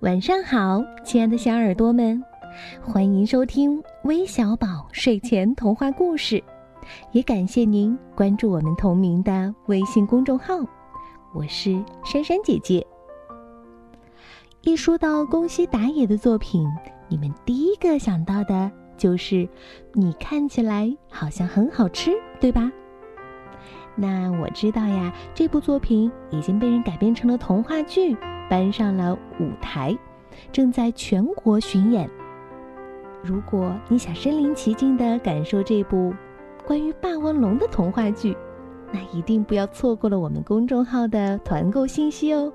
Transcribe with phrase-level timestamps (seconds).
[0.00, 2.22] 晚上好，亲爱的小耳朵们，
[2.82, 6.42] 欢迎收听微小宝睡前童话故事，
[7.12, 10.54] 也感谢您关注我们同名的微信公众号。
[11.34, 12.86] 我是珊珊姐姐。
[14.62, 16.66] 一说到宫西达也的作品，
[17.08, 19.48] 你们第一个想到的就是
[19.92, 22.70] 你看起来好像很好吃，对吧？
[24.00, 28.16] 那我知道呀，这部作品已经被人改编成了童话剧。
[28.48, 29.96] 搬上了舞台，
[30.50, 32.10] 正在全国巡演。
[33.22, 36.12] 如果你想身临其境的感受这部
[36.66, 38.36] 关于霸王龙的童话剧，
[38.90, 42.52] 那一定不要错过了我们公众号的团购信息哦，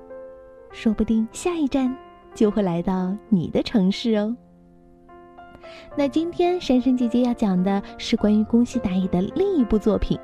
[0.70, 1.96] 说不定下一站
[2.34, 4.36] 就会来到你的城市哦。
[5.96, 10.18] 那今天珊珊姐姐要讲的是关于宫西达也的另一部作品，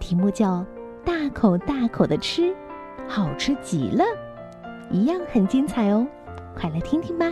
[0.00, 0.54] 题目叫
[1.04, 2.42] 《大口大口的吃》，
[3.06, 4.04] 好吃极了。
[4.90, 6.04] 一样很精彩哦，
[6.56, 7.30] 快来听听吧！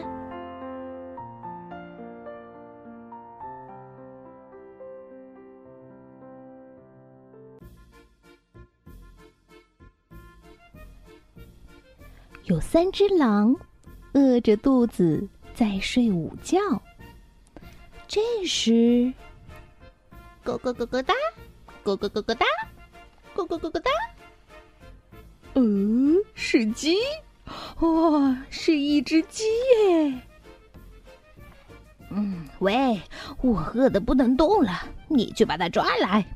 [12.45, 13.57] 有三只狼，
[14.13, 16.59] 饿着肚子在睡午觉。
[18.07, 19.13] 这时，
[20.45, 21.13] 咯咯咯咯哒，
[21.83, 22.47] 咯咯咯咯哒，
[23.39, 23.91] 咕咕咕咕哒，
[25.55, 26.97] 嗯，是鸡。
[27.79, 30.21] 哇，是一只鸡耶！
[32.11, 33.01] 嗯，喂，
[33.41, 34.73] 我饿的不能动了，
[35.07, 36.27] 你去把它抓来。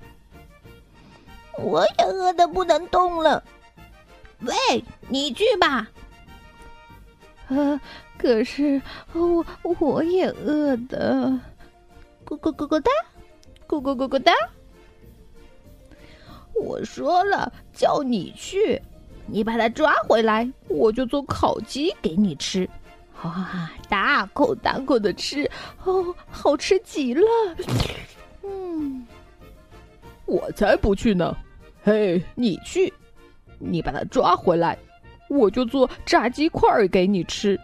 [1.59, 3.43] 我也饿的不能动了，
[4.43, 5.89] 喂，你去吧。
[7.49, 7.81] 呃，
[8.17, 8.81] 可是
[9.13, 11.27] 我我也饿的，
[12.25, 12.93] 咕咕咕咕哒，
[13.67, 14.33] 咕咕咕咕哒。
[16.63, 18.81] 我说了，叫你去。
[19.27, 22.69] 你把它抓回来，我就做烤鸡给你吃，
[23.23, 25.49] 哇，大口大口的吃，
[25.85, 27.23] 哦，好吃极了。
[28.43, 29.07] 嗯，
[30.27, 31.37] 我才不去呢，
[31.85, 32.93] 嘿，你去，
[33.59, 34.77] 你把它抓回来，
[35.29, 37.59] 我就做炸鸡块给你吃，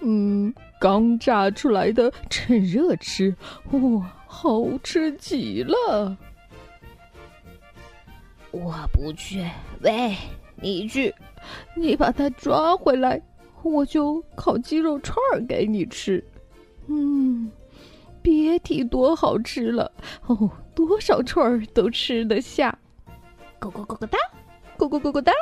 [0.00, 3.34] 嗯，刚炸出来的，趁热吃，
[3.70, 6.16] 哇，好吃极了。
[8.50, 9.44] 我不去，
[9.82, 10.16] 喂。
[10.62, 11.14] 你去，
[11.74, 13.18] 你把它抓回来，
[13.62, 16.22] 我就烤鸡肉串儿给你吃。
[16.86, 17.50] 嗯，
[18.20, 19.90] 别提多好吃了
[20.26, 22.78] 哦，多少串儿都吃得下。
[23.58, 24.18] 咕咕咕咕哒，
[24.76, 25.32] 咕咕咕咕哒。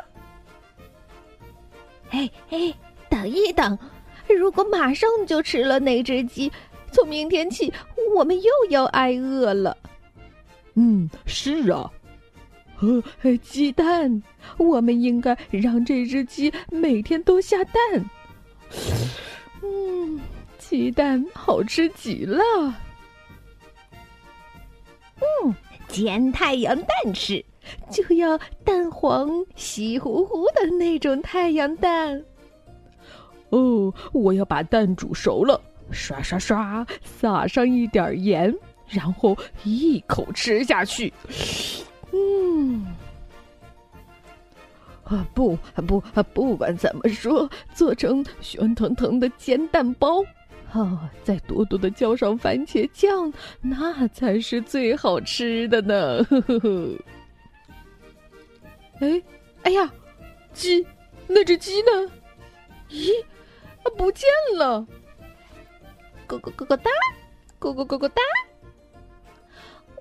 [2.10, 2.72] 哎哎，
[3.08, 3.76] 等一等，
[4.28, 6.52] 如果马上就吃了那只鸡，
[6.92, 7.72] 从明天起
[8.14, 9.76] 我们又要挨饿了。
[10.74, 11.90] 嗯，是啊。
[13.22, 14.22] 呃，鸡蛋，
[14.56, 17.74] 我们应该让这只鸡每天都下蛋。
[19.62, 20.20] 嗯，
[20.58, 22.42] 鸡蛋好吃极了。
[25.16, 25.54] 嗯，
[25.88, 27.44] 煎太阳蛋吃，
[27.90, 32.24] 就要蛋黄稀乎乎的那种太阳蛋。
[33.50, 35.60] 哦，我要把蛋煮熟了，
[35.90, 38.54] 刷刷刷，撒上一点盐，
[38.86, 41.12] 然后一口吃下去。
[42.12, 42.86] 嗯，嗯
[45.04, 50.22] 啊不不啊，不管怎么说，做成香腾腾的煎蛋包，
[50.70, 53.32] 啊，再多多的浇上番茄酱，
[53.62, 56.22] 那才是最好吃的呢。
[56.24, 56.98] 呵呵呵。
[59.00, 59.22] 哎，
[59.62, 59.90] 哎呀，
[60.52, 60.84] 鸡，
[61.26, 62.12] 那只鸡呢？
[62.90, 63.24] 咦，
[63.96, 64.86] 不见了！
[66.26, 66.90] 咕咕咕咕哒，
[67.58, 68.20] 咕咕咕咕哒，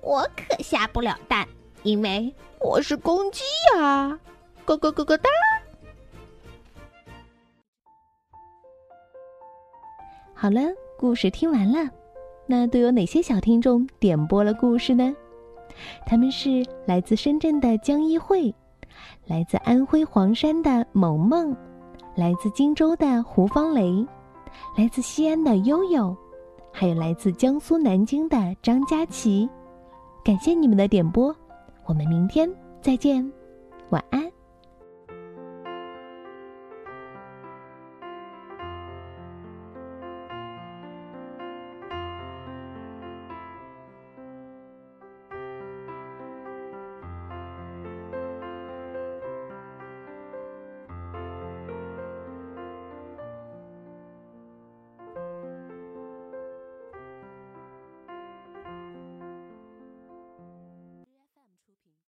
[0.02, 1.48] 我可下不了蛋。
[1.82, 3.42] 因为我是公鸡
[3.76, 4.18] 呀，
[4.64, 5.28] 咯咯咯咯哒。
[10.34, 10.60] 好了，
[10.98, 11.90] 故事听完了，
[12.46, 15.14] 那都有哪些小听众点播了故事呢？
[16.06, 18.54] 他们是来自深圳的江一慧，
[19.26, 21.56] 来自安徽黄山的萌萌，
[22.16, 24.06] 来自荆州的胡方雷，
[24.76, 26.16] 来自西安的悠悠，
[26.72, 29.48] 还有来自江苏南京的张佳琪。
[30.24, 31.34] 感谢你们的点播。
[31.88, 32.46] 我们明天
[32.82, 33.32] 再见，
[33.88, 34.27] 晚安。